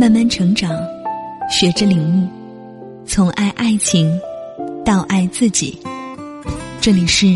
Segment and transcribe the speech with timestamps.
[0.00, 0.74] 慢慢成长，
[1.50, 2.26] 学着领悟，
[3.04, 4.18] 从爱爱情
[4.82, 5.78] 到爱自己。
[6.80, 7.26] 这里是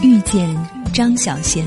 [0.00, 0.48] 遇见
[0.94, 1.66] 张小贤。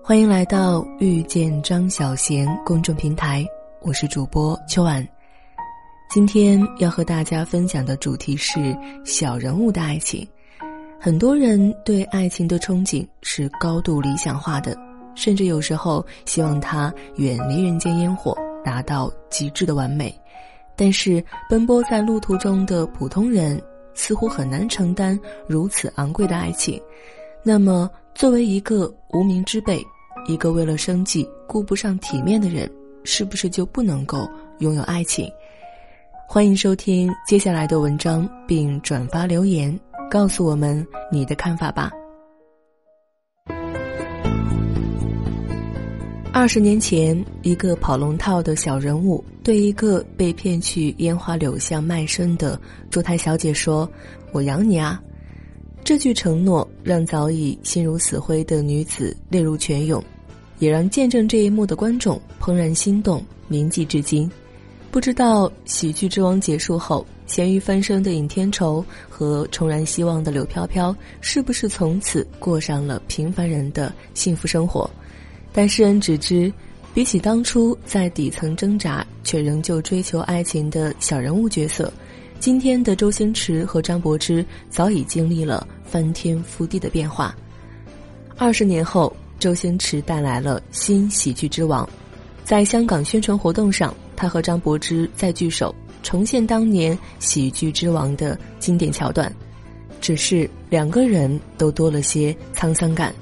[0.00, 3.44] 欢迎来到遇见张小贤公众平台，
[3.82, 5.04] 我是主播秋婉。
[6.08, 10.24] 今天要和大家分享的主题是小人物的爱情。
[11.04, 14.74] 很多人对爱情的憧憬是高度理想化的，
[15.14, 20.18] 甚至有时候希望它远离人间烟火，达到极致的完美。
[20.74, 26.80] 但是，奔波在路途中的普通人似乎很难承担如此昂贵的爱情。
[27.42, 29.84] 那么，作为一个无名之辈，
[30.26, 32.66] 一个为了生计顾不上体面的人，
[33.04, 34.26] 是不是就不能够
[34.60, 35.30] 拥有爱情？
[36.26, 39.78] 欢迎收听接下来的文章，并转发留言。
[40.14, 41.90] 告诉我们你的看法吧。
[46.32, 52.56] 二十年前，一个跑龙套的小人物对一个被骗去烟花柳巷卖身的
[52.90, 53.90] 烛台小姐说
[54.30, 55.02] ：“我养你啊！”
[55.82, 60.00] 这句承诺让早已心如死灰的女子泪如泉涌，
[60.60, 64.30] 也让见证这一幕的观众怦然心动，铭记至今。
[64.92, 67.04] 不知道喜剧之王结束后。
[67.26, 74.88] 咸鱼翻身的尹天仇和重燃希望的柳飘飘，是不是从此过上了平凡人的幸福生活？
[75.52, 76.52] 但世人只知，
[76.92, 81.92] 比起当初在底层挣扎却仍旧追求爱情的小人物角色，
[82.38, 87.34] 今天的周星驰和张柏芝早已经历了翻天覆地的变化。
[88.36, 91.88] 二十年后，周星驰带来了新喜剧之王，
[92.44, 95.74] 在香港宣传活动上，他和张柏芝再聚首。
[96.04, 99.34] 重现当年喜剧之王的经典桥段，
[100.00, 103.12] 只是两个人都多了些沧桑感。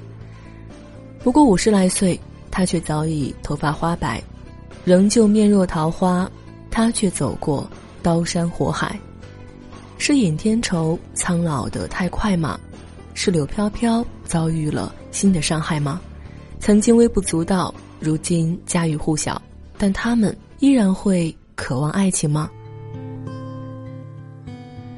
[1.23, 2.19] 不过五十来岁，
[2.51, 4.21] 他却早已头发花白，
[4.83, 6.29] 仍旧面若桃花。
[6.69, 7.69] 他却走过
[8.01, 8.99] 刀山火海，
[9.99, 12.59] 是尹天仇苍老的太快吗？
[13.13, 16.01] 是柳飘飘遭遇了新的伤害吗？
[16.59, 19.39] 曾经微不足道，如今家喻户晓，
[19.77, 22.49] 但他们依然会渴望爱情吗？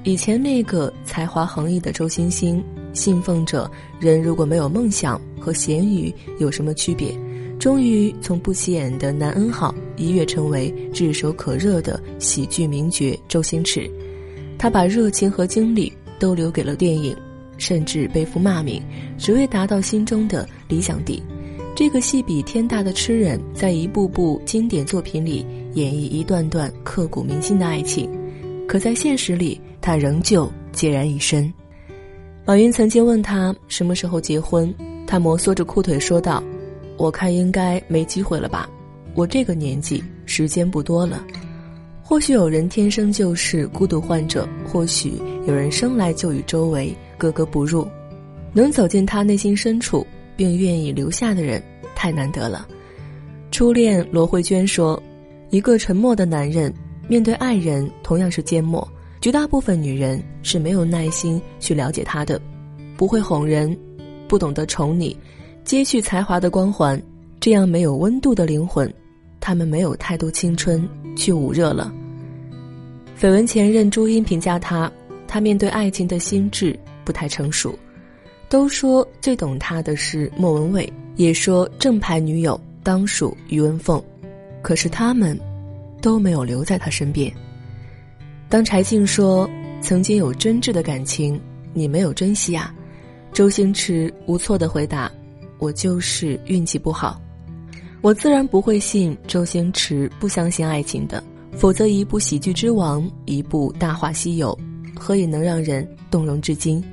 [0.05, 7.11] 以前那个才华横溢的周星星，信奉着人如果没有梦想和咸鱼有什么区别，
[7.57, 13.89] 终于从不起眼的男恩号一跃成为炙手可热的喜剧名角周星驰。
[14.59, 17.17] 他把热情和精力都留给了电影，
[17.57, 18.79] 甚至背负骂名，
[19.17, 21.19] 只为达到心中的理想地。
[21.75, 25.43] 这个戏比天大的痴人，在一部部经典作品里
[25.73, 28.07] 演绎一段段刻骨铭心的爱情，
[28.67, 29.59] 可在现实里。
[29.85, 31.53] 他仍旧孑然一身。
[32.43, 34.73] 马云曾经问他什么时候结婚，
[35.05, 36.43] 他摩挲着裤腿说道
[36.97, 38.67] ：“我看应该没机会了吧，
[39.13, 41.23] 我这个年纪时间不多了。
[42.01, 47.87] 或许有人天生就是孤独患者，或许有人生来就与周围格格不入。
[48.53, 50.03] 能走进他内心深处
[50.35, 51.61] 并愿意留下的人，
[51.93, 52.67] 太难得了。”
[53.51, 54.99] 初恋罗慧娟说
[55.51, 56.73] ：“一个沉默的男人
[57.07, 58.83] 面对爱人同样是缄默。”
[59.25, 62.39] 绝大部分女人是没有耐心去了解他的，
[62.95, 63.75] 不会哄人，
[64.27, 65.17] 不懂得宠你，
[65.63, 67.01] 揭去才华的光环，
[67.39, 68.87] 这样没有温度的灵魂，
[69.39, 70.87] 他们没有太多青春
[71.17, 71.91] 去捂热了。
[73.19, 74.91] 绯闻前任朱茵评价他，
[75.27, 77.75] 他面对爱情的心智不太成熟。
[78.47, 83.99] 都说最懂他的是莫文蔚，也说正牌女友当属余文凤，
[84.61, 85.35] 可是他们
[85.99, 87.33] 都没有留在他身边。
[88.47, 89.49] 当柴静说
[89.81, 91.39] ：“曾经有真挚的感情，
[91.73, 92.73] 你没有珍惜啊。”
[93.33, 95.11] 周星驰无措的回答
[95.59, 97.21] ：“我就是运气不好。”
[98.01, 101.21] 我自然不会信周星驰不相信爱情的，
[101.53, 104.57] 否则一部喜剧之王，一部大话西游，
[104.95, 106.83] 何以能让人动容至今？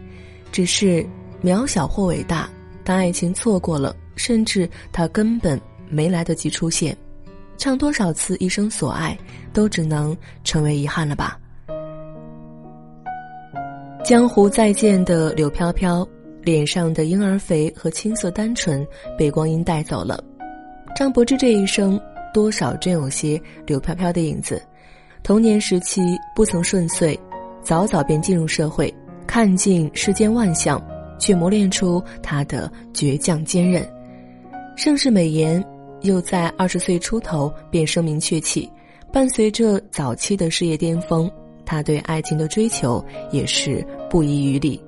[0.51, 1.07] 只是
[1.45, 2.49] 渺小或伟大，
[2.83, 5.61] 当爱情错过了，甚至他根本
[5.91, 6.97] 没来得及出现，
[7.59, 9.17] 唱多少次一生所爱，
[9.53, 11.39] 都只能成为遗憾了吧。
[14.05, 16.07] 江湖再见的柳飘飘，
[16.43, 18.85] 脸上的婴儿肥和青涩单纯
[19.17, 20.23] 被光阴带走了。
[20.97, 22.01] 张柏芝这一生，
[22.35, 24.61] 多少真有些柳飘飘的影子。
[25.23, 26.03] 童年时期
[26.35, 27.17] 不曾顺遂，
[27.63, 28.93] 早早便进入社会，
[29.25, 30.83] 看尽世间万象，
[31.17, 33.89] 却磨练出她的倔强坚韧。
[34.77, 35.65] 盛世美颜，
[36.01, 38.69] 又在二十岁出头便声名鹊起，
[39.13, 41.31] 伴随着早期的事业巅峰。
[41.65, 44.81] 他对爱情的追求也是不遗余力。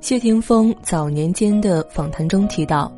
[0.00, 2.92] 谢霆锋早年间的访谈中提到，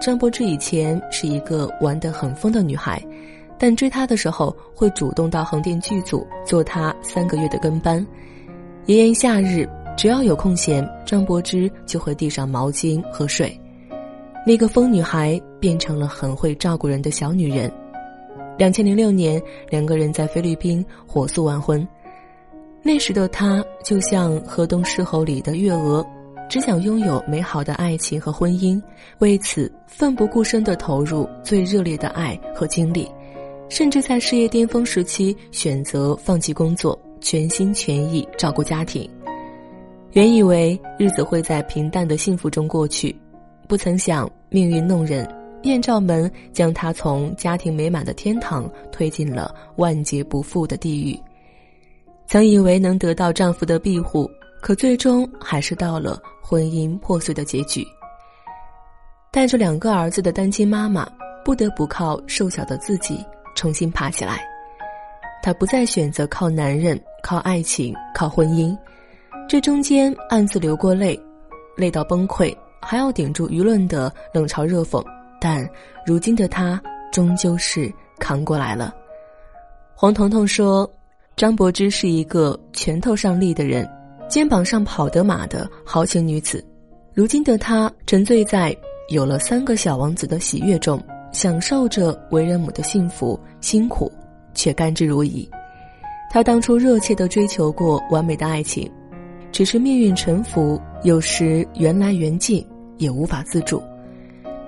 [0.00, 3.04] 张柏芝以前是一个玩得很疯的女孩，
[3.58, 8.06] 但追她的时候会主动到横店剧组做她三个月的跟班。
[8.86, 13.60] 炎炎夏日，只要有空闲，张柏芝就会递上毛巾和水。
[14.46, 17.70] 那个疯女孩变成了很会照顾人的小女人。
[18.56, 21.86] 两千零六年，两个人在菲律宾火速完婚。
[22.82, 26.04] 那时的她就像河东狮吼里的月娥。
[26.48, 28.82] 只想拥有美好的爱情和婚姻，
[29.20, 33.08] 为此奋不顾身地投入最热烈的爱和精力，
[33.68, 39.08] 甚至在事业巅峰时期选择放弃工作，全心全意照顾家庭。
[40.10, 43.14] 原以为日子会在平淡的幸福中过去，
[43.68, 45.24] 不曾想命运弄人，
[45.62, 51.16] 艳照门将她从家庭美满的天堂推进了万劫不复的地狱。
[52.30, 54.30] 曾以为能得到丈夫的庇护。
[54.60, 57.82] 可最终还是到了婚姻破碎的结局。
[59.32, 61.10] 带着两个儿子的单亲妈妈，
[61.42, 63.24] 不得不靠瘦小的自己
[63.56, 64.44] 重新爬起来。
[65.42, 68.76] 她不再选择靠男人、靠爱情、靠婚姻，
[69.48, 71.18] 这中间暗自流过泪，
[71.74, 75.02] 累到崩溃，还要顶住舆论的冷嘲热讽。
[75.40, 75.66] 但
[76.04, 76.78] 如今的她
[77.10, 78.94] 终究是扛过来了。
[79.94, 80.90] 黄彤彤说
[81.40, 83.88] ：“张柏芝是一个拳头上立的人。”
[84.28, 86.62] 肩膀上跑得马的豪情女子，
[87.14, 88.76] 如今的她沉醉在
[89.08, 91.02] 有了三个小王子的喜悦中，
[91.32, 94.12] 享受着为人母的幸福，辛苦
[94.52, 95.48] 却甘之如饴。
[96.30, 98.88] 她当初热切地追求过完美的爱情，
[99.50, 102.62] 只是命运沉浮，有时缘来缘尽，
[102.98, 103.82] 也无法自主。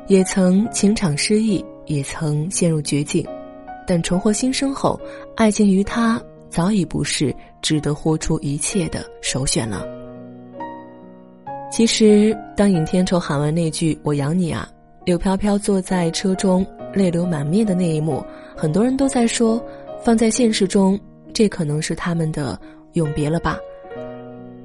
[0.07, 3.23] 也曾情场失意，也曾陷入绝境，
[3.87, 4.99] 但重获新生后，
[5.37, 6.19] 爱情于她
[6.53, 7.35] 早已不是。
[7.63, 9.87] 值得豁出一切的首选了。
[11.71, 14.69] 其实，当尹天仇喊完那句“我养你啊”，
[15.07, 18.21] 柳飘飘坐在车中泪流满面的那一幕，
[18.57, 19.65] 很多人都在说，
[20.03, 20.99] 放在现实中，
[21.33, 22.61] 这可能是他们的
[22.95, 23.57] 永别了吧。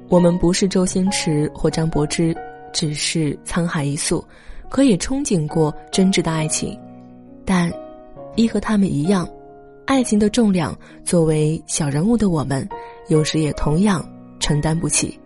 [0.08, 2.36] 我们不是周星驰或张柏芝，
[2.72, 4.22] 只是沧海一粟，
[4.68, 6.76] 可以憧憬过真挚的爱情，
[7.44, 7.72] 但，
[8.34, 9.24] 一和他们一样。
[9.88, 12.68] 爱情的重量，作为小人物的我们，
[13.08, 14.06] 有时也同样
[14.38, 15.18] 承担不起。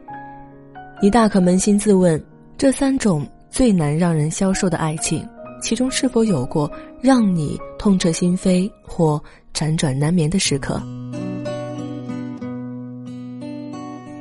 [1.02, 2.24] 你大可扪心自问，
[2.56, 5.28] 这三种最难让人消受的爱情，
[5.60, 6.70] 其中是否有过
[7.00, 9.20] 让你痛彻心扉或
[9.52, 10.80] 辗转难眠的时刻？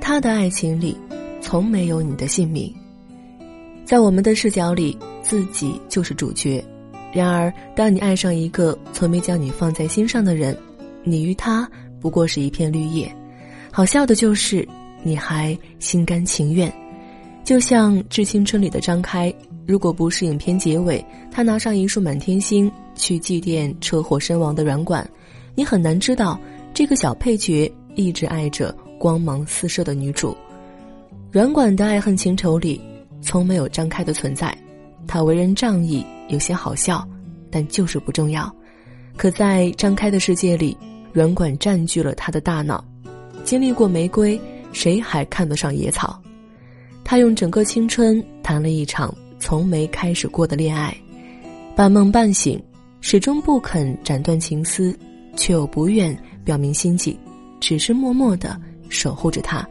[0.02, 0.98] 他的爱情里，
[1.40, 2.74] 从没有你的姓名。
[3.86, 6.66] 在我们的视角里，自己就是主角。
[7.12, 10.58] 然而，当你爱上一个从没将你放在心上的人，
[11.04, 11.70] 你与他
[12.00, 13.14] 不过是一片绿叶。
[13.72, 14.68] 好笑的就是，
[15.04, 16.72] 你还心甘情愿。
[17.44, 19.34] 就像《致青春》里的张开，
[19.66, 25.08] 如果不是影片结尾，他拿上一束满天星去祭奠车祸身亡的软管，
[25.54, 26.40] 你很难知道
[26.74, 30.36] 这个小配角一直爱着光芒四射的女主。
[31.32, 32.80] 软管的爱恨情仇里，
[33.22, 34.56] 从没有张开的存在。
[35.08, 36.06] 他为人仗义。
[36.30, 37.06] 有些好笑，
[37.50, 38.50] 但就是不重要。
[39.18, 40.78] 可在张开的世界里，
[41.12, 42.82] 软管占据了他的大脑。
[43.44, 44.40] 经历过玫瑰，
[44.72, 46.18] 谁还看得上野草？
[47.04, 50.96] 他用整个青春谈了一场从没开始过的恋爱，
[51.76, 52.58] 半梦半醒，
[53.02, 54.98] 始终不肯斩断情丝，
[55.36, 57.20] 却又不愿表明心迹，
[57.60, 59.68] 只是默默的守护着他。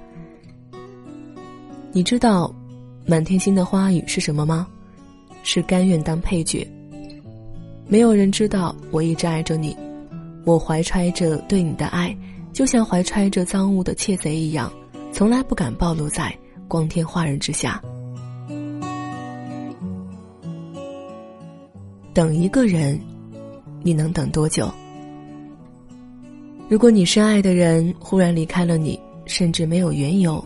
[1.91, 2.55] 你知道，
[3.07, 4.67] 满天星的花语是什么吗？
[5.43, 6.67] 是甘愿当配角。
[7.87, 9.77] 没有人知道我一直爱着你，
[10.45, 12.17] 我怀揣着对你的爱，
[12.53, 14.73] 就像怀揣着赃物的窃贼一样，
[15.13, 16.33] 从来不敢暴露在
[16.69, 17.83] 光天化日之下。
[22.13, 23.01] 等一个人，
[23.83, 24.71] 你能等多久？
[26.69, 30.45] 如果你深爱的人忽然离开了你，甚至没有缘由，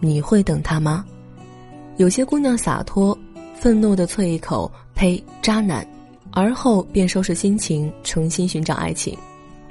[0.00, 1.04] 你会等他吗？
[1.96, 3.18] 有些姑娘洒脱。
[3.64, 5.88] 愤怒的啐一口“呸，渣男”，
[6.32, 9.16] 而后便收拾心情，重新寻找爱情。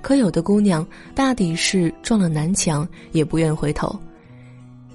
[0.01, 0.83] 可有的姑娘
[1.13, 3.95] 大抵是撞了南墙也不愿回头。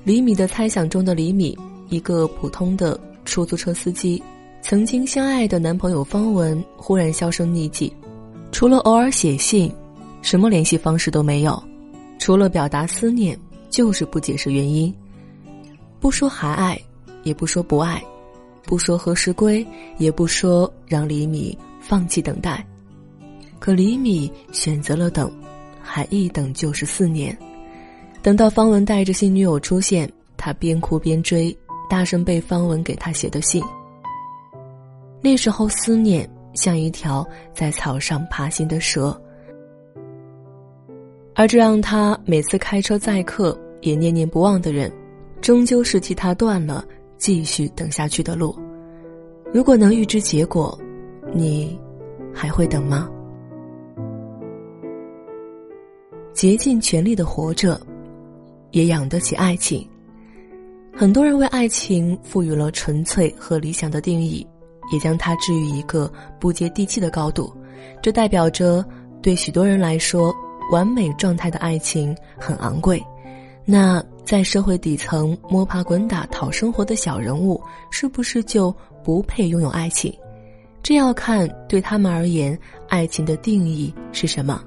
[0.02, 1.56] 李米的猜想中的李米，
[1.90, 4.20] 一个普通的出租车司机，
[4.62, 7.92] 曾经相爱的男朋友方文忽然销声匿迹，
[8.50, 9.72] 除了偶尔写信，
[10.22, 11.62] 什么联系方式都没有，
[12.18, 13.38] 除了表达思念，
[13.70, 14.92] 就是不解释原因，
[16.00, 16.76] 不说还爱，
[17.22, 18.02] 也不说不爱。
[18.68, 22.62] 不说何时归，也不说让李米放弃等待，
[23.58, 25.32] 可李米选择了等，
[25.80, 27.34] 还一等就是四年。
[28.20, 30.06] 等到方文带着新女友出现，
[30.36, 31.56] 他边哭边追，
[31.88, 33.64] 大声背方文给他写的信。
[35.22, 39.18] 那时候思念像一条在草上爬行的蛇，
[41.34, 44.92] 而这让他每次开车载客也念念不忘的人，
[45.40, 46.84] 终究是替他断了
[47.18, 48.56] 继续等下去的路。
[49.52, 50.78] 如果能预知结果，
[51.34, 51.78] 你
[52.32, 53.08] 还会等吗？
[56.32, 57.80] 竭尽全力的活着，
[58.70, 59.86] 也养得起爱情。
[60.94, 64.46] 很多人为爱情赋予了纯粹和理想的定义，
[64.92, 67.52] 也将它置于一个不接地气的高度。
[68.02, 68.84] 这代表着，
[69.22, 70.34] 对许多人来说，
[70.70, 73.04] 完美状态的爱情很昂贵。
[73.64, 77.58] 那在社会底层摸爬滚打讨生活的小人物，
[77.90, 78.70] 是不是就
[79.02, 80.14] 不配拥有爱情？
[80.82, 82.56] 这要看对他们而言，
[82.90, 84.62] 爱情的定义是什么。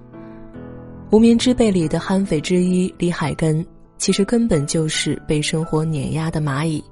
[1.11, 3.63] 无名之辈里的悍匪之一李海根，
[3.99, 6.83] 其实根本就是被生活碾压的蚂蚁，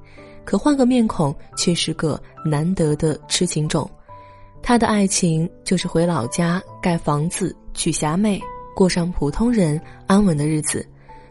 [0.45, 3.89] 可换个面孔却是个难得的痴情种。
[4.61, 8.39] 他的爱情就是回老家盖房子娶霞妹，
[8.75, 10.85] 过上普通人安稳的日子。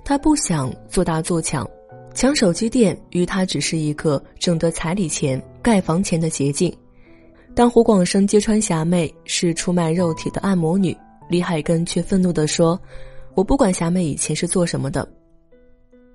[0.08, 1.68] 他不想做大做强，
[2.14, 6.74] 抢手机店于他只是一个挣得彩礼钱、盖房钱的捷径。
[7.54, 10.96] 当胡广生揭穿霞妹是出卖肉体的按摩女。
[11.28, 12.80] 李海根却愤怒地说
[13.36, 15.06] ：“我不管霞妹以前是做什么的，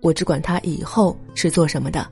[0.02, 2.10] 我只管她以后是做什么的。”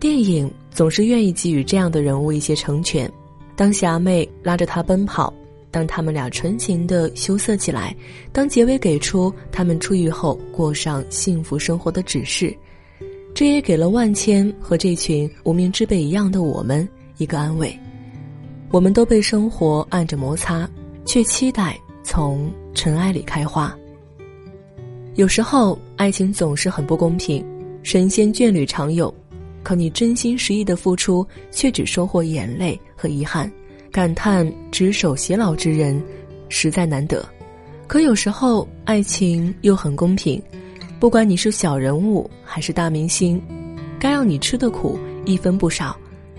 [0.00, 3.12] 电影总是愿意给予这样的人物一些成全。
[3.54, 5.30] 当霞妹拉着他奔跑，
[5.70, 7.94] 当他们俩纯情的羞涩起来，
[8.32, 12.54] 当结尾给出他们出狱后过上幸福生活的指示，
[13.34, 17.76] 这也给了万千和这群无名之辈一样的我们一个安慰。
[18.70, 20.68] 我们都被生活按着摩擦。
[21.06, 23.76] 却期待从尘埃里开花。
[25.16, 27.44] 有时候，爱情总是很不公平，
[27.82, 29.12] 神仙眷侣常有，
[29.64, 33.50] 可你真心实意的付出，却只收获眼泪和遗憾，
[33.92, 36.00] 感叹执手偕老之人
[36.48, 37.24] 实在难得。
[37.86, 40.40] 可有时候，爱情又很公平，
[41.00, 43.42] 不管你是小人物还是大明星，
[43.98, 45.96] 该让你吃的苦一分不少，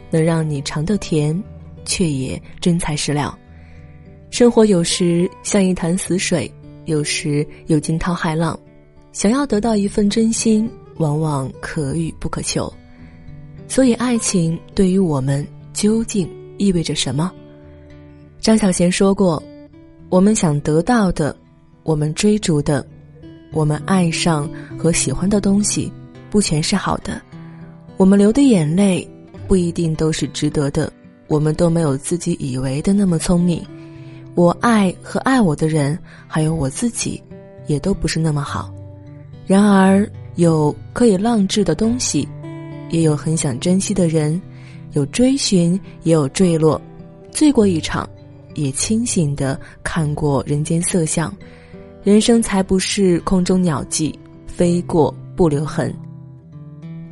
[0.09, 1.43] 能让你尝的甜，
[1.83, 3.37] 却也真材实料。
[4.29, 6.49] 生活有时像一潭死水，
[6.85, 8.57] 有时又惊涛骇浪。
[9.11, 12.71] 想要得到一份真心，往往可遇不可求。
[13.67, 17.29] 所以，爱情对于我们究竟意味着什么？
[18.41, 19.41] 张小娴说过
[20.09, 21.35] ：“我们想得到的，
[21.83, 22.83] 我们追逐的，
[23.53, 25.93] 我们爱上和喜欢的东西，
[26.31, 27.21] 不全是好的。
[27.97, 29.07] 我们流的眼泪，
[29.47, 30.91] 不一定都是值得的。
[31.27, 33.63] 我们都没有自己以为的那么聪明。”
[34.33, 35.95] 我爱和爱我的人，
[36.25, 37.21] 还有我自己，
[37.67, 38.73] 也都不是那么好。
[39.45, 42.27] 然而，有可以浪掷的东西，
[42.89, 44.41] 也有很想珍惜的人，
[44.93, 46.81] 有追寻，也有坠落。
[47.29, 48.09] 醉过一场，
[48.55, 51.33] 也清醒的看过人间色相。
[52.03, 54.17] 人生才不是空中鸟迹，
[54.47, 55.93] 飞过不留痕。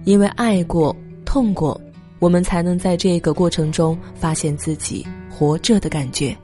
[0.03, 1.79] 因为爱过、痛过，
[2.17, 6.35] 我们才能在这个过程中发现自己活着的感觉。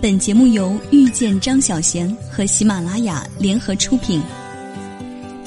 [0.00, 4.22] 本节目由遇见张小贤和喜马拉雅联合出品。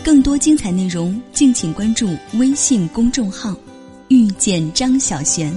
[0.03, 3.55] 更多精彩内容，敬请关注微信公众号
[4.09, 5.51] “遇见张小贤”。